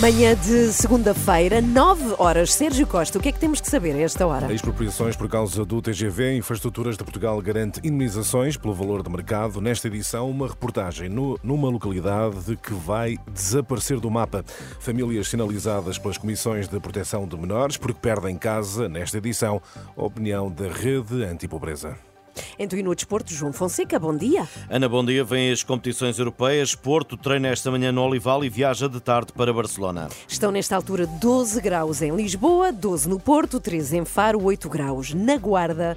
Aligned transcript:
Manhã 0.00 0.34
de 0.34 0.72
segunda-feira, 0.72 1.60
9 1.60 2.14
horas. 2.16 2.54
Sérgio 2.54 2.86
Costa, 2.86 3.18
o 3.18 3.20
que 3.20 3.28
é 3.28 3.32
que 3.32 3.38
temos 3.38 3.60
que 3.60 3.68
saber 3.68 3.94
a 3.94 3.98
esta 3.98 4.26
hora? 4.26 4.50
Expropriações 4.50 5.14
por 5.14 5.28
causa 5.28 5.62
do 5.62 5.82
TGV, 5.82 6.38
Infraestruturas 6.38 6.96
de 6.96 7.04
Portugal 7.04 7.38
garante 7.42 7.80
indemnizações 7.80 8.56
pelo 8.56 8.72
valor 8.72 9.02
de 9.02 9.10
mercado. 9.10 9.60
Nesta 9.60 9.88
edição, 9.88 10.30
uma 10.30 10.48
reportagem 10.48 11.10
no, 11.10 11.38
numa 11.42 11.68
localidade 11.68 12.56
que 12.56 12.72
vai 12.72 13.18
desaparecer 13.30 14.00
do 14.00 14.10
mapa. 14.10 14.42
Famílias 14.78 15.28
sinalizadas 15.28 15.98
pelas 15.98 16.16
comissões 16.16 16.66
de 16.66 16.80
proteção 16.80 17.28
de 17.28 17.36
menores 17.36 17.76
porque 17.76 18.00
perdem 18.00 18.38
casa. 18.38 18.88
Nesta 18.88 19.18
edição, 19.18 19.60
a 19.94 20.02
opinião 20.02 20.50
da 20.50 20.66
Rede 20.68 21.24
Antipobreza. 21.24 22.09
Então, 22.58 22.78
e 22.78 22.82
no 22.82 22.94
desporto, 22.94 23.32
João 23.32 23.52
Fonseca, 23.52 23.98
bom 23.98 24.16
dia. 24.16 24.48
Ana, 24.68 24.88
bom 24.88 25.04
dia. 25.04 25.24
Vêm 25.24 25.50
as 25.50 25.62
competições 25.62 26.18
europeias. 26.18 26.74
Porto 26.74 27.16
treina 27.16 27.48
esta 27.48 27.70
manhã 27.70 27.90
no 27.90 28.02
Olival 28.02 28.44
e 28.44 28.48
viaja 28.48 28.88
de 28.88 29.00
tarde 29.00 29.32
para 29.32 29.52
Barcelona. 29.52 30.08
Estão 30.28 30.50
nesta 30.50 30.76
altura 30.76 31.06
12 31.06 31.60
graus 31.60 32.02
em 32.02 32.14
Lisboa, 32.14 32.72
12 32.72 33.08
no 33.08 33.18
Porto, 33.18 33.58
13 33.58 33.98
em 33.98 34.04
Faro, 34.04 34.42
8 34.42 34.68
graus 34.68 35.14
na 35.14 35.36
Guarda. 35.36 35.96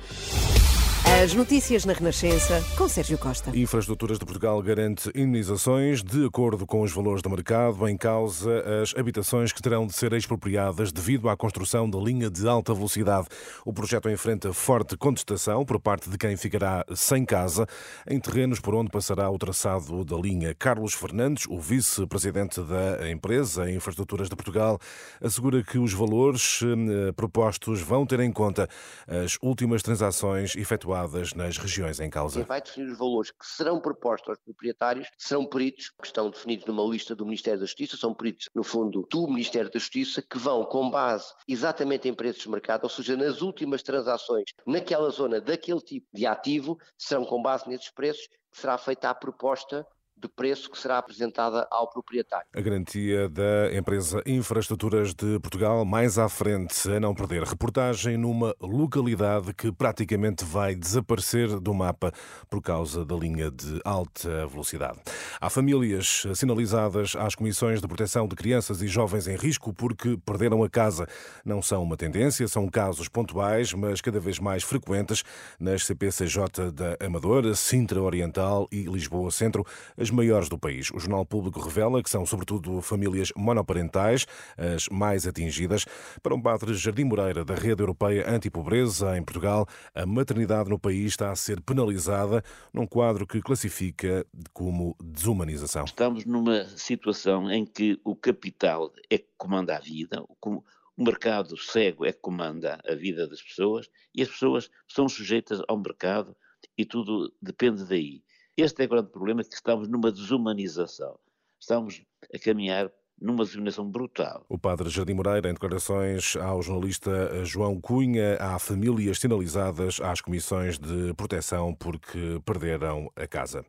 As 1.05 1.33
notícias 1.33 1.83
na 1.83 1.91
Renascença 1.91 2.63
com 2.77 2.87
Sérgio 2.87 3.17
Costa. 3.17 3.55
Infraestruturas 3.55 4.17
de 4.17 4.25
Portugal 4.25 4.61
garante 4.61 5.09
indenizações 5.09 6.01
de 6.01 6.25
acordo 6.25 6.65
com 6.65 6.81
os 6.81 6.93
valores 6.93 7.21
do 7.21 7.29
mercado, 7.29 7.87
em 7.89 7.97
causa 7.97 8.49
as 8.81 8.95
habitações 8.97 9.51
que 9.51 9.61
terão 9.61 9.85
de 9.85 9.93
ser 9.93 10.13
expropriadas 10.13 10.93
devido 10.93 11.27
à 11.27 11.35
construção 11.35 11.89
da 11.89 11.99
linha 11.99 12.29
de 12.29 12.47
alta 12.47 12.73
velocidade. 12.73 13.27
O 13.65 13.73
projeto 13.73 14.09
enfrenta 14.09 14.53
forte 14.53 14.95
contestação 14.95 15.65
por 15.65 15.77
parte 15.77 16.09
de 16.09 16.17
quem 16.17 16.37
ficará 16.37 16.85
sem 16.95 17.25
casa 17.25 17.67
em 18.09 18.17
terrenos 18.17 18.61
por 18.61 18.73
onde 18.73 18.89
passará 18.89 19.29
o 19.29 19.37
traçado 19.37 20.05
da 20.05 20.15
linha. 20.15 20.55
Carlos 20.55 20.93
Fernandes, 20.93 21.45
o 21.49 21.59
vice-presidente 21.59 22.61
da 22.61 23.11
empresa 23.11 23.69
Infraestruturas 23.69 24.29
de 24.29 24.35
Portugal, 24.37 24.79
assegura 25.21 25.61
que 25.63 25.77
os 25.77 25.91
valores 25.91 26.61
eh, 26.63 27.11
propostos 27.11 27.81
vão 27.81 28.05
ter 28.05 28.21
em 28.21 28.31
conta 28.31 28.69
as 29.05 29.37
últimas 29.41 29.83
transações 29.83 30.55
efetuadas 30.55 30.92
nas 31.35 31.57
regiões 31.57 31.99
em 31.99 32.09
causa. 32.09 32.39
Quem 32.39 32.45
vai 32.45 32.61
definir 32.61 32.91
os 32.91 32.97
valores 32.97 33.31
que 33.31 33.45
serão 33.45 33.79
propostos 33.79 34.29
aos 34.29 34.39
proprietários 34.39 35.07
serão 35.17 35.45
peritos 35.45 35.89
que 35.89 36.05
estão 36.05 36.29
definidos 36.29 36.65
numa 36.65 36.83
lista 36.83 37.15
do 37.15 37.25
Ministério 37.25 37.59
da 37.59 37.65
Justiça, 37.65 37.97
são 37.97 38.13
peritos, 38.13 38.49
no 38.53 38.63
fundo, 38.63 39.07
do 39.09 39.27
Ministério 39.27 39.71
da 39.71 39.79
Justiça, 39.79 40.21
que 40.21 40.37
vão 40.37 40.65
com 40.65 40.89
base 40.89 41.33
exatamente 41.47 42.07
em 42.07 42.13
preços 42.13 42.43
de 42.43 42.49
mercado, 42.49 42.83
ou 42.83 42.89
seja, 42.89 43.17
nas 43.17 43.41
últimas 43.41 43.83
transações 43.83 44.45
naquela 44.65 45.09
zona 45.09 45.41
daquele 45.41 45.81
tipo 45.81 46.07
de 46.13 46.25
ativo, 46.25 46.77
serão 46.97 47.25
com 47.25 47.41
base 47.41 47.67
nesses 47.67 47.91
preços 47.91 48.27
que 48.51 48.59
será 48.59 48.77
feita 48.77 49.09
a 49.09 49.15
proposta 49.15 49.85
de 50.15 50.27
preço 50.27 50.69
que 50.69 50.77
será 50.77 50.97
apresentada 50.97 51.67
ao 51.69 51.89
proprietário. 51.89 52.47
A 52.53 52.61
garantia 52.61 53.27
da 53.27 53.75
empresa 53.75 54.21
Infraestruturas 54.25 55.13
de 55.13 55.39
Portugal, 55.39 55.83
mais 55.83 56.17
à 56.17 56.29
frente, 56.29 56.89
a 56.89 56.99
não 56.99 57.13
perder. 57.13 57.43
Reportagem 57.43 58.15
numa 58.17 58.55
localidade 58.61 59.53
que 59.53 59.71
praticamente 59.71 60.45
vai 60.45 60.75
desaparecer 60.75 61.59
do 61.59 61.73
mapa 61.73 62.11
por 62.49 62.61
causa 62.61 63.03
da 63.03 63.15
linha 63.15 63.51
de 63.51 63.81
alta 63.83 64.47
velocidade. 64.47 64.99
Há 65.41 65.49
famílias 65.49 66.23
sinalizadas 66.35 67.15
às 67.17 67.35
comissões 67.35 67.81
de 67.81 67.87
proteção 67.87 68.27
de 68.27 68.35
crianças 68.35 68.81
e 68.81 68.87
jovens 68.87 69.27
em 69.27 69.35
risco 69.35 69.73
porque 69.73 70.17
perderam 70.25 70.63
a 70.63 70.69
casa. 70.69 71.07
Não 71.43 71.61
são 71.61 71.83
uma 71.83 71.97
tendência, 71.97 72.47
são 72.47 72.67
casos 72.69 73.09
pontuais, 73.09 73.73
mas 73.73 73.99
cada 73.99 74.19
vez 74.19 74.39
mais 74.39 74.63
frequentes 74.63 75.23
nas 75.59 75.85
CPCJ 75.85 76.71
da 76.71 77.05
Amadora, 77.05 77.55
Sintra 77.55 78.01
Oriental 78.01 78.67
e 78.71 78.83
Lisboa 78.83 79.29
Centro. 79.31 79.65
As 79.97 80.12
maiores 80.13 80.47
do 80.47 80.57
país. 80.57 80.89
O 80.93 80.99
Jornal 80.99 81.25
Público 81.25 81.59
revela 81.59 82.01
que 82.01 82.09
são 82.09 82.25
sobretudo 82.25 82.81
famílias 82.81 83.31
monoparentais 83.35 84.25
as 84.57 84.87
mais 84.89 85.27
atingidas. 85.27 85.85
Para 86.21 86.35
um 86.35 86.41
padre 86.41 86.73
Jardim 86.73 87.03
Moreira, 87.03 87.43
da 87.43 87.55
Rede 87.55 87.81
Europeia 87.81 88.29
Antipobreza, 88.29 89.17
em 89.17 89.23
Portugal, 89.23 89.67
a 89.93 90.05
maternidade 90.05 90.69
no 90.69 90.79
país 90.79 91.07
está 91.07 91.31
a 91.31 91.35
ser 91.35 91.59
penalizada 91.61 92.43
num 92.73 92.87
quadro 92.87 93.27
que 93.27 93.41
classifica 93.41 94.25
como 94.53 94.95
desumanização. 95.03 95.85
Estamos 95.85 96.25
numa 96.25 96.65
situação 96.77 97.51
em 97.51 97.65
que 97.65 97.99
o 98.03 98.15
capital 98.15 98.91
é 99.09 99.17
que 99.17 99.29
comanda 99.37 99.75
a 99.75 99.79
vida, 99.79 100.23
o 100.41 101.03
mercado 101.03 101.57
cego 101.57 102.05
é 102.05 102.13
que 102.13 102.19
comanda 102.19 102.79
a 102.87 102.93
vida 102.93 103.27
das 103.27 103.41
pessoas 103.41 103.89
e 104.13 104.21
as 104.21 104.29
pessoas 104.29 104.69
são 104.87 105.09
sujeitas 105.09 105.59
ao 105.67 105.77
mercado 105.77 106.35
e 106.77 106.85
tudo 106.85 107.33
depende 107.41 107.83
daí. 107.85 108.23
Este 108.55 108.83
é 108.83 108.85
o 108.85 108.89
grande 108.89 109.09
problema, 109.09 109.43
que 109.43 109.55
estamos 109.55 109.87
numa 109.87 110.11
desumanização. 110.11 111.19
Estamos 111.59 112.03
a 112.33 112.37
caminhar 112.37 112.91
numa 113.23 113.45
discriminação 113.45 113.89
brutal. 113.89 114.45
O 114.49 114.57
padre 114.57 114.89
Jardim 114.89 115.13
Moreira, 115.13 115.49
em 115.49 115.53
declarações 115.53 116.35
ao 116.35 116.61
jornalista 116.61 117.45
João 117.45 117.79
Cunha, 117.79 118.35
há 118.37 118.59
famílias 118.59 119.17
sinalizadas 119.17 120.01
às 120.01 120.19
comissões 120.19 120.77
de 120.77 121.13
proteção 121.13 121.73
porque 121.73 122.41
perderam 122.45 123.09
a 123.15 123.25
casa. 123.25 123.65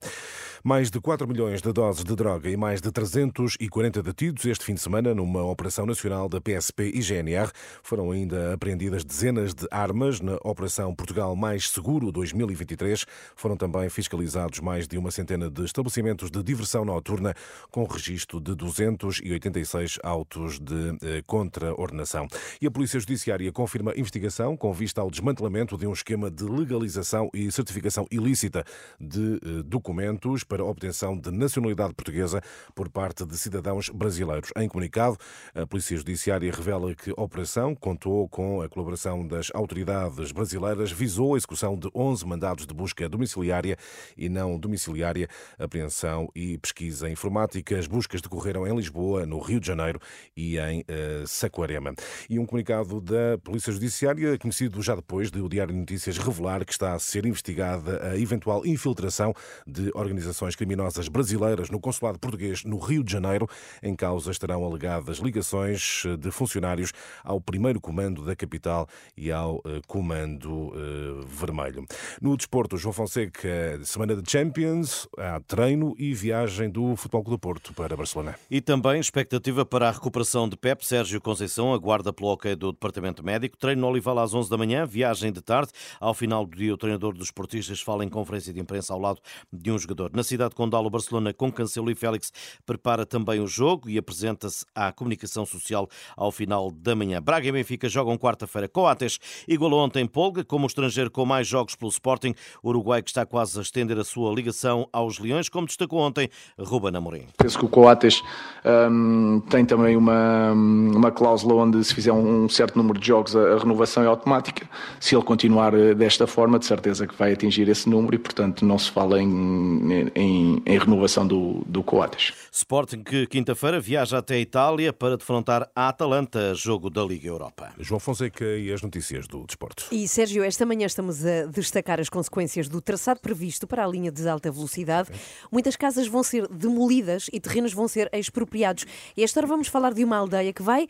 Mais 0.64 0.90
de 0.90 1.00
4 1.00 1.28
milhões 1.28 1.62
de 1.62 1.72
doses 1.72 2.02
de 2.02 2.16
droga 2.16 2.50
e 2.50 2.56
mais 2.56 2.80
de 2.80 2.90
340 2.90 4.02
detidos 4.02 4.44
este 4.44 4.64
fim 4.64 4.74
de 4.74 4.80
semana 4.80 5.14
numa 5.14 5.44
operação 5.44 5.86
nacional 5.86 6.28
da 6.28 6.40
PSP 6.40 6.90
e 6.92 7.00
GNR. 7.00 7.50
Foram 7.82 8.10
ainda 8.10 8.54
apreendidas 8.54 9.04
dezenas 9.04 9.54
de 9.54 9.68
armas 9.70 10.20
na 10.20 10.36
Operação 10.42 10.94
Portugal 10.94 11.36
Mais 11.36 11.68
Seguro 11.68 12.10
2023. 12.10 13.06
Foram 13.36 13.56
também 13.56 13.88
fiscalizados 13.88 14.58
mais 14.60 14.88
de 14.88 14.98
uma 14.98 15.12
centena 15.12 15.48
de 15.48 15.64
estabelecimentos 15.64 16.30
de 16.30 16.42
diversão 16.42 16.84
noturna 16.84 17.34
com 17.70 17.84
registro 17.84 18.40
de 18.40 18.54
280 18.54 19.43
86 19.48 19.98
autos 20.02 20.58
de 20.58 20.96
eh, 21.02 21.22
contraordenação. 21.26 22.26
E 22.60 22.66
a 22.66 22.70
Polícia 22.70 22.98
Judiciária 22.98 23.52
confirma 23.52 23.92
investigação 23.96 24.56
com 24.56 24.72
vista 24.72 25.00
ao 25.00 25.10
desmantelamento 25.10 25.76
de 25.76 25.86
um 25.86 25.92
esquema 25.92 26.30
de 26.30 26.44
legalização 26.44 27.30
e 27.34 27.50
certificação 27.52 28.06
ilícita 28.10 28.64
de 28.98 29.34
eh, 29.36 29.62
documentos 29.64 30.44
para 30.44 30.64
obtenção 30.64 31.18
de 31.18 31.30
nacionalidade 31.30 31.94
portuguesa 31.94 32.40
por 32.74 32.88
parte 32.88 33.24
de 33.24 33.36
cidadãos 33.36 33.88
brasileiros. 33.88 34.50
Em 34.56 34.68
comunicado, 34.68 35.16
a 35.54 35.66
Polícia 35.66 35.96
Judiciária 35.96 36.50
revela 36.50 36.94
que 36.94 37.10
a 37.10 37.22
operação 37.22 37.74
contou 37.74 38.28
com 38.28 38.62
a 38.62 38.68
colaboração 38.68 39.26
das 39.26 39.50
autoridades 39.54 40.32
brasileiras, 40.32 40.90
visou 40.90 41.34
a 41.34 41.36
execução 41.36 41.78
de 41.78 41.88
11 41.94 42.26
mandados 42.26 42.66
de 42.66 42.74
busca 42.74 43.08
domiciliária 43.08 43.76
e 44.16 44.28
não 44.28 44.58
domiciliária, 44.58 45.28
apreensão 45.58 46.28
e 46.34 46.56
pesquisa 46.58 47.10
informática. 47.10 47.78
As 47.78 47.86
buscas 47.86 48.20
decorreram 48.20 48.66
em 48.66 48.74
Lisboa, 48.74 49.23
no 49.26 49.38
Rio 49.38 49.60
de 49.60 49.66
Janeiro 49.66 50.00
e 50.36 50.58
em 50.58 50.80
uh, 50.80 51.26
Saquarema. 51.26 51.94
E 52.28 52.38
um 52.38 52.46
comunicado 52.46 53.00
da 53.00 53.38
Polícia 53.42 53.72
Judiciária, 53.72 54.38
conhecido 54.38 54.82
já 54.82 54.94
depois 54.94 55.30
de 55.30 55.40
o 55.40 55.48
Diário 55.48 55.72
de 55.72 55.78
Notícias 55.78 56.18
revelar 56.18 56.64
que 56.64 56.72
está 56.72 56.94
a 56.94 56.98
ser 56.98 57.26
investigada 57.26 58.10
a 58.10 58.18
eventual 58.18 58.66
infiltração 58.66 59.34
de 59.66 59.90
organizações 59.94 60.56
criminosas 60.56 61.08
brasileiras 61.08 61.70
no 61.70 61.78
consulado 61.78 62.18
português 62.18 62.64
no 62.64 62.78
Rio 62.78 63.04
de 63.04 63.12
Janeiro. 63.12 63.48
Em 63.82 63.94
causa 63.94 64.30
estarão 64.30 64.64
alegadas 64.64 65.18
ligações 65.18 66.04
de 66.18 66.30
funcionários 66.30 66.92
ao 67.22 67.40
primeiro 67.40 67.80
comando 67.80 68.24
da 68.24 68.34
capital 68.34 68.88
e 69.16 69.30
ao 69.30 69.56
uh, 69.56 69.82
comando 69.86 70.50
uh, 70.50 71.26
vermelho. 71.26 71.84
No 72.20 72.36
desporto, 72.36 72.76
João 72.76 72.92
Fonseca, 72.92 73.80
semana 73.84 74.16
de 74.16 74.30
Champions, 74.30 75.06
há 75.18 75.40
treino 75.40 75.94
e 75.98 76.14
viagem 76.14 76.70
do 76.70 76.96
Futebol 76.96 77.22
Clube 77.22 77.34
do 77.34 77.38
Porto 77.38 77.74
para 77.74 77.96
Barcelona. 77.96 78.36
E 78.48 78.60
também 78.60 79.00
expectativa 79.14 79.64
para 79.64 79.88
a 79.88 79.92
recuperação 79.92 80.48
de 80.48 80.56
Pep 80.56 80.84
Sérgio 80.84 81.20
Conceição, 81.20 81.72
aguarda 81.72 82.12
pelo 82.12 82.30
ok 82.30 82.56
do 82.56 82.72
Departamento 82.72 83.24
Médico. 83.24 83.56
Treino 83.56 83.82
no 83.82 83.86
Olival 83.86 84.18
às 84.18 84.34
11 84.34 84.50
da 84.50 84.58
manhã, 84.58 84.84
viagem 84.84 85.30
de 85.30 85.40
tarde. 85.40 85.70
Ao 86.00 86.12
final 86.12 86.44
do 86.44 86.56
dia, 86.56 86.74
o 86.74 86.76
treinador 86.76 87.14
dos 87.14 87.26
esportistas 87.26 87.80
fala 87.80 88.04
em 88.04 88.08
conferência 88.08 88.52
de 88.52 88.58
imprensa 88.58 88.92
ao 88.92 88.98
lado 88.98 89.20
de 89.52 89.70
um 89.70 89.78
jogador. 89.78 90.10
Na 90.12 90.24
cidade 90.24 90.50
de 90.50 90.56
Condal, 90.56 90.84
o 90.84 90.90
Barcelona, 90.90 91.32
com 91.32 91.52
Cancelo 91.52 91.92
e 91.92 91.94
Félix, 91.94 92.32
prepara 92.66 93.06
também 93.06 93.38
o 93.38 93.46
jogo 93.46 93.88
e 93.88 93.96
apresenta-se 93.96 94.66
à 94.74 94.90
comunicação 94.90 95.46
social 95.46 95.88
ao 96.16 96.32
final 96.32 96.72
da 96.72 96.96
manhã. 96.96 97.22
Braga 97.22 97.46
e 97.46 97.52
Benfica 97.52 97.88
jogam 97.88 98.18
quarta-feira. 98.18 98.68
Coates 98.68 99.20
igualou 99.46 99.78
ontem 99.78 100.04
Polga, 100.08 100.42
como 100.42 100.66
estrangeiro 100.66 101.08
com 101.08 101.24
mais 101.24 101.46
jogos 101.46 101.76
pelo 101.76 101.92
Sporting. 101.92 102.34
O 102.64 102.70
Uruguai 102.70 103.00
que 103.00 103.10
está 103.10 103.24
quase 103.24 103.56
a 103.60 103.62
estender 103.62 103.96
a 103.96 104.02
sua 104.02 104.34
ligação 104.34 104.88
aos 104.92 105.20
Leões, 105.20 105.48
como 105.48 105.68
destacou 105.68 106.00
ontem 106.00 106.28
Ruben 106.58 106.96
Amorim. 106.96 107.28
Penso 107.38 107.60
que 107.60 107.64
o 107.64 107.68
Coates 107.68 108.20
um 108.64 109.03
tem 109.48 109.64
também 109.64 109.96
uma, 109.96 110.52
uma 110.52 111.10
cláusula 111.10 111.54
onde 111.54 111.82
se 111.84 111.94
fizer 111.94 112.12
um 112.12 112.48
certo 112.48 112.76
número 112.76 112.98
de 112.98 113.06
jogos 113.06 113.36
a, 113.36 113.54
a 113.54 113.58
renovação 113.58 114.02
é 114.02 114.06
automática. 114.06 114.68
Se 115.00 115.14
ele 115.14 115.24
continuar 115.24 115.74
eh, 115.74 115.94
desta 115.94 116.26
forma, 116.26 116.58
de 116.58 116.66
certeza 116.66 117.06
que 117.06 117.14
vai 117.16 117.32
atingir 117.32 117.68
esse 117.68 117.88
número 117.88 118.14
e, 118.14 118.18
portanto, 118.18 118.64
não 118.64 118.78
se 118.78 118.90
fala 118.90 119.20
em, 119.20 120.10
em, 120.14 120.62
em 120.64 120.78
renovação 120.78 121.26
do, 121.26 121.62
do 121.66 121.82
Coates. 121.82 122.32
Sporting 122.50 123.02
que 123.02 123.26
quinta-feira 123.26 123.80
viaja 123.80 124.18
até 124.18 124.34
a 124.34 124.40
Itália 124.40 124.92
para 124.92 125.16
defrontar 125.16 125.68
a 125.74 125.88
Atalanta, 125.88 126.54
jogo 126.54 126.88
da 126.90 127.02
Liga 127.02 127.28
Europa. 127.28 127.72
João 127.78 127.98
Fonseca 127.98 128.44
e 128.44 128.72
as 128.72 128.82
notícias 128.82 129.26
do 129.26 129.44
desporto. 129.44 129.86
E 129.90 130.06
Sérgio, 130.06 130.42
esta 130.44 130.64
manhã 130.64 130.86
estamos 130.86 131.24
a 131.24 131.46
destacar 131.46 132.00
as 132.00 132.08
consequências 132.08 132.68
do 132.68 132.80
traçado 132.80 133.20
previsto 133.20 133.66
para 133.66 133.84
a 133.84 133.88
linha 133.88 134.10
de 134.10 134.28
alta 134.28 134.50
velocidade. 134.50 135.10
Muitas 135.50 135.76
casas 135.76 136.06
vão 136.06 136.22
ser 136.22 136.46
demolidas 136.48 137.28
e 137.32 137.40
terrenos 137.40 137.72
vão 137.72 137.88
ser 137.88 138.08
expropriados. 138.12 138.86
E 139.16 139.22
esta 139.22 139.40
hora 139.40 139.46
vamos 139.46 139.68
falar 139.68 139.92
de 139.92 140.04
uma 140.04 140.16
aldeia 140.16 140.52
que 140.52 140.62
vai 140.62 140.88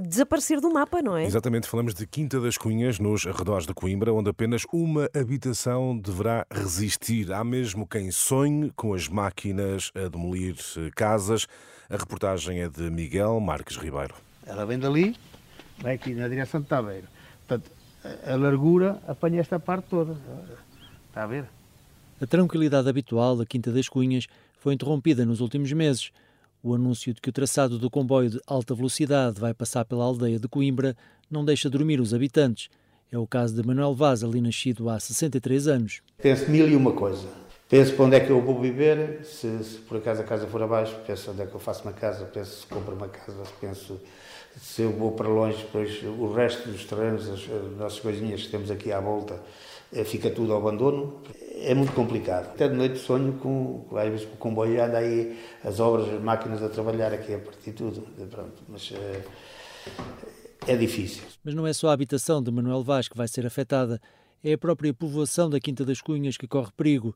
desaparecer 0.00 0.60
do 0.60 0.70
mapa, 0.70 1.02
não 1.02 1.16
é? 1.16 1.24
Exatamente, 1.24 1.68
falamos 1.68 1.94
de 1.94 2.06
Quinta 2.06 2.40
das 2.40 2.56
Cunhas, 2.56 2.98
nos 2.98 3.26
arredores 3.26 3.66
de 3.66 3.74
Coimbra, 3.74 4.12
onde 4.12 4.30
apenas 4.30 4.64
uma 4.72 5.08
habitação 5.14 5.96
deverá 5.96 6.46
resistir. 6.50 7.32
Há 7.32 7.44
mesmo 7.44 7.86
quem 7.86 8.10
sonhe 8.10 8.70
com 8.76 8.94
as 8.94 9.08
máquinas 9.08 9.90
a 9.94 10.08
demolir 10.08 10.56
eh, 10.76 10.90
casas. 10.94 11.46
A 11.90 11.96
reportagem 11.96 12.60
é 12.60 12.68
de 12.68 12.90
Miguel 12.90 13.40
Marques 13.40 13.76
Ribeiro. 13.76 14.14
Ela 14.46 14.64
vem 14.64 14.78
dali, 14.78 15.16
vai 15.78 15.94
aqui 15.94 16.14
na 16.14 16.28
direção 16.28 16.60
de 16.60 16.66
Tabeiro. 16.66 17.06
Portanto, 17.46 17.70
a 18.26 18.36
largura 18.36 19.00
apanha 19.06 19.40
esta 19.40 19.58
parte 19.58 19.86
toda. 19.88 20.16
Está 21.08 21.24
a 21.24 21.26
ver? 21.26 21.44
A 22.20 22.26
tranquilidade 22.26 22.88
habitual 22.88 23.36
da 23.36 23.46
Quinta 23.46 23.70
das 23.70 23.88
Cunhas 23.88 24.26
foi 24.58 24.74
interrompida 24.74 25.24
nos 25.24 25.40
últimos 25.40 25.72
meses. 25.72 26.10
O 26.68 26.74
anúncio 26.74 27.14
de 27.14 27.20
que 27.22 27.30
o 27.30 27.32
traçado 27.32 27.78
do 27.78 27.88
comboio 27.88 28.28
de 28.28 28.40
alta 28.46 28.74
velocidade 28.74 29.40
vai 29.40 29.54
passar 29.54 29.86
pela 29.86 30.04
aldeia 30.04 30.38
de 30.38 30.46
Coimbra 30.46 30.94
não 31.30 31.42
deixa 31.42 31.70
dormir 31.70 31.98
os 31.98 32.12
habitantes. 32.12 32.68
É 33.10 33.16
o 33.16 33.26
caso 33.26 33.54
de 33.54 33.66
Manuel 33.66 33.94
Vaz, 33.94 34.22
ali 34.22 34.38
nascido 34.42 34.90
há 34.90 35.00
63 35.00 35.66
anos. 35.66 36.02
Penso 36.20 36.50
mil 36.50 36.68
e 36.68 36.76
uma 36.76 36.92
coisa. 36.92 37.26
Penso 37.70 37.94
para 37.94 38.04
onde 38.04 38.16
é 38.16 38.20
que 38.20 38.28
eu 38.28 38.42
vou 38.42 38.60
viver, 38.60 39.24
se, 39.24 39.64
se, 39.64 39.78
por 39.78 39.96
acaso 39.96 40.20
a 40.20 40.24
casa 40.24 40.46
for 40.46 40.62
abaixo, 40.62 40.94
penso 41.06 41.30
onde 41.30 41.40
é 41.40 41.46
que 41.46 41.54
eu 41.54 41.58
faço 41.58 41.84
uma 41.84 41.92
casa, 41.94 42.26
penso 42.26 42.60
se 42.60 42.66
compro 42.66 42.94
uma 42.94 43.08
casa, 43.08 43.42
penso 43.58 43.98
se 44.60 44.82
eu 44.82 44.92
vou 44.92 45.12
para 45.12 45.28
longe, 45.28 45.58
depois 45.58 46.02
o 46.02 46.32
resto 46.32 46.68
dos 46.68 46.84
terrenos, 46.84 47.28
as, 47.28 47.40
as 47.40 47.76
nossas 47.76 48.00
coisinhas 48.00 48.42
que 48.42 48.48
temos 48.48 48.70
aqui 48.70 48.92
à 48.92 49.00
volta, 49.00 49.40
eh, 49.92 50.04
fica 50.04 50.30
tudo 50.30 50.52
ao 50.52 50.60
abandono. 50.60 51.20
É 51.60 51.74
muito 51.74 51.92
complicado. 51.92 52.46
Até 52.46 52.68
de 52.68 52.74
noite 52.74 52.98
sonho 52.98 53.34
com, 53.34 53.86
às 53.96 54.08
vezes, 54.08 54.26
com 54.26 54.34
o 54.34 54.38
comboio 54.38 54.82
anda 54.82 54.98
aí 54.98 55.38
as 55.64 55.80
obras, 55.80 56.12
as 56.12 56.22
máquinas 56.22 56.62
a 56.62 56.68
trabalhar 56.68 57.12
aqui 57.12 57.34
a 57.34 57.38
partir 57.38 57.70
de 57.70 57.76
tudo. 57.76 58.02
Pronto, 58.30 58.62
mas 58.68 58.92
é, 58.92 60.72
é 60.72 60.76
difícil. 60.76 61.22
Mas 61.42 61.54
não 61.54 61.66
é 61.66 61.72
só 61.72 61.88
a 61.88 61.92
habitação 61.92 62.42
de 62.42 62.50
Manuel 62.50 62.82
Vaz 62.82 63.08
que 63.08 63.16
vai 63.16 63.26
ser 63.26 63.46
afetada, 63.46 64.00
é 64.42 64.52
a 64.52 64.58
própria 64.58 64.92
povoação 64.94 65.50
da 65.50 65.58
Quinta 65.58 65.84
das 65.84 66.00
Cunhas 66.00 66.36
que 66.36 66.46
corre 66.46 66.70
perigo 66.76 67.14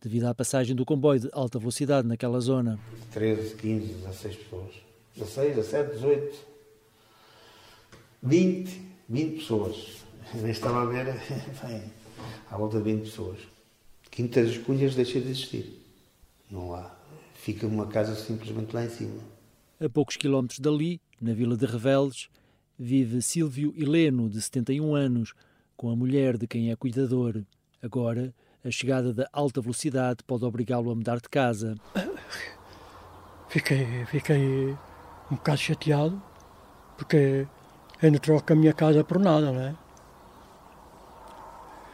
devido 0.00 0.24
à 0.24 0.34
passagem 0.34 0.74
do 0.74 0.84
comboio 0.84 1.20
de 1.20 1.28
alta 1.32 1.58
velocidade 1.58 2.08
naquela 2.08 2.40
zona. 2.40 2.78
13, 3.12 3.54
15, 3.56 3.86
16 3.94 4.36
pessoas. 4.36 4.72
16, 5.14 5.56
17, 5.56 5.92
18, 5.92 6.51
20, 8.22 8.80
20 9.08 9.38
pessoas. 9.38 10.02
Nem 10.34 10.50
estava 10.50 10.82
a 10.82 10.84
ver, 10.84 11.06
bem, 11.62 11.82
à 12.50 12.56
volta 12.56 12.78
de 12.78 12.84
20 12.84 13.02
pessoas. 13.02 13.38
Quinta 14.10 14.44
das 14.44 14.56
Cunhas 14.58 14.94
deixa 14.94 15.20
de 15.20 15.30
existir. 15.30 15.82
Não 16.50 16.74
há. 16.74 16.94
Fica 17.34 17.66
uma 17.66 17.86
casa 17.86 18.14
simplesmente 18.14 18.72
lá 18.72 18.84
em 18.84 18.90
cima. 18.90 19.20
A 19.80 19.88
poucos 19.88 20.16
quilómetros 20.16 20.60
dali, 20.60 21.00
na 21.20 21.32
vila 21.32 21.56
de 21.56 21.66
Reveles, 21.66 22.28
vive 22.78 23.20
Silvio 23.20 23.74
Heleno, 23.76 24.30
de 24.30 24.40
71 24.40 24.94
anos, 24.94 25.34
com 25.76 25.90
a 25.90 25.96
mulher 25.96 26.38
de 26.38 26.46
quem 26.46 26.70
é 26.70 26.76
cuidador. 26.76 27.42
Agora, 27.82 28.32
a 28.64 28.70
chegada 28.70 29.12
da 29.12 29.28
alta 29.32 29.60
velocidade 29.60 30.22
pode 30.24 30.44
obrigá-lo 30.44 30.90
a 30.90 30.94
mudar 30.94 31.20
de 31.20 31.28
casa. 31.28 31.74
Fiquei, 33.48 34.06
fiquei 34.06 34.68
um 35.30 35.34
bocado 35.34 35.58
chateado, 35.58 36.22
porque 36.96 37.46
eu 38.02 38.10
não 38.10 38.18
troco 38.18 38.52
a 38.52 38.56
minha 38.56 38.72
casa 38.72 39.04
por 39.04 39.18
nada, 39.20 39.52
não 39.52 39.60
é? 39.60 39.74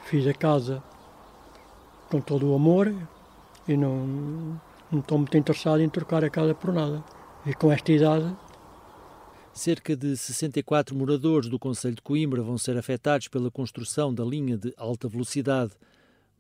Fiz 0.07 0.27
a 0.27 0.33
casa 0.33 0.83
com 2.09 2.19
todo 2.19 2.51
o 2.51 2.55
amor 2.55 2.95
e 3.69 3.77
não, 3.77 4.59
não 4.91 5.01
estou 5.01 5.19
muito 5.19 5.37
interessado 5.37 5.83
em 5.83 5.89
trocar 5.89 6.25
a 6.25 6.31
casa 6.31 6.55
por 6.55 6.73
nada. 6.73 7.05
E 7.45 7.53
com 7.53 7.71
esta 7.71 7.93
idade. 7.93 8.35
Cerca 9.53 9.95
de 9.95 10.17
64 10.17 10.97
moradores 10.97 11.51
do 11.51 11.59
Conselho 11.59 11.97
de 11.97 12.03
Coimbra 12.03 12.43
vão 12.43 12.57
ser 12.57 12.79
afetados 12.79 13.29
pela 13.29 13.51
construção 13.51 14.15
da 14.15 14.25
linha 14.25 14.57
de 14.57 14.73
alta 14.79 15.09
velocidade. 15.09 15.73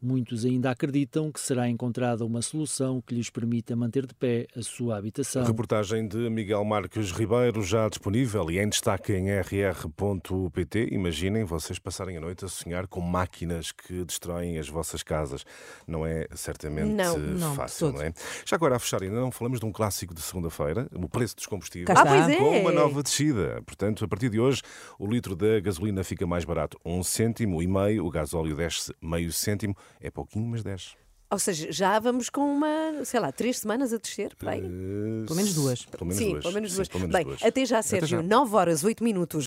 Muitos 0.00 0.44
ainda 0.44 0.70
acreditam 0.70 1.32
que 1.32 1.40
será 1.40 1.68
encontrada 1.68 2.24
uma 2.24 2.40
solução 2.40 3.00
que 3.00 3.12
lhes 3.12 3.30
permita 3.30 3.74
manter 3.74 4.06
de 4.06 4.14
pé 4.14 4.46
a 4.56 4.62
sua 4.62 4.96
habitação. 4.96 5.44
Reportagem 5.44 6.06
de 6.06 6.30
Miguel 6.30 6.64
Marques 6.64 7.10
Ribeiro, 7.10 7.62
já 7.62 7.88
disponível 7.88 8.48
e 8.48 8.60
em 8.60 8.68
destaque 8.68 9.12
em 9.12 9.28
rr.pt. 9.28 10.88
Imaginem 10.92 11.42
vocês 11.42 11.80
passarem 11.80 12.16
a 12.16 12.20
noite 12.20 12.44
a 12.44 12.48
sonhar 12.48 12.86
com 12.86 13.00
máquinas 13.00 13.72
que 13.72 14.04
destroem 14.04 14.56
as 14.58 14.68
vossas 14.68 15.02
casas. 15.02 15.44
Não 15.84 16.06
é 16.06 16.28
certamente 16.32 16.92
não, 16.92 17.18
não, 17.18 17.54
fácil, 17.56 17.92
não 17.92 18.02
é? 18.02 18.12
Já 18.44 18.54
agora 18.54 18.76
a 18.76 18.78
fechar, 18.78 19.02
ainda 19.02 19.20
não 19.20 19.32
falamos 19.32 19.58
de 19.58 19.66
um 19.66 19.72
clássico 19.72 20.14
de 20.14 20.22
segunda-feira, 20.22 20.88
o 20.94 21.08
preço 21.08 21.34
dos 21.34 21.46
combustíveis, 21.46 21.98
ah, 21.98 22.06
pois 22.06 22.28
é. 22.28 22.36
com 22.36 22.60
uma 22.60 22.70
nova 22.70 23.02
descida. 23.02 23.60
Portanto, 23.66 24.04
a 24.04 24.08
partir 24.08 24.30
de 24.30 24.38
hoje, 24.38 24.62
o 24.96 25.08
litro 25.08 25.34
da 25.34 25.58
gasolina 25.58 26.04
fica 26.04 26.24
mais 26.24 26.44
barato, 26.44 26.78
um 26.84 27.02
cêntimo 27.02 27.60
e 27.60 27.66
meio, 27.66 28.06
o 28.06 28.10
gasóleo 28.10 28.54
desce 28.54 28.94
meio 29.02 29.32
cêntimo 29.32 29.74
é 30.00 30.10
pouquinho, 30.10 30.46
mas 30.46 30.62
desce. 30.62 30.90
Ou 31.30 31.38
seja, 31.38 31.70
já 31.70 31.98
vamos 31.98 32.30
com 32.30 32.40
uma, 32.40 33.04
sei 33.04 33.20
lá, 33.20 33.30
três 33.30 33.58
semanas 33.58 33.92
a 33.92 33.98
descer, 33.98 34.34
por 34.34 34.48
aí? 34.48 34.62
Uh, 34.62 35.24
Pelo 35.26 35.36
menos 35.36 35.52
duas. 35.54 35.84
Pelo 35.84 36.06
menos 36.06 36.16
Sim, 36.16 36.30
duas. 36.30 36.42
pelo 36.42 36.54
menos 36.54 36.74
duas. 36.74 36.86
Sim, 36.86 36.92
pelo 36.92 37.00
menos 37.02 37.16
Bem, 37.16 37.24
duas. 37.26 37.42
até 37.42 37.66
já, 37.66 37.82
Sérgio. 37.82 38.08
já. 38.18 38.22
9 38.22 38.56
horas, 38.56 38.82
8 38.82 39.04
minutos. 39.04 39.46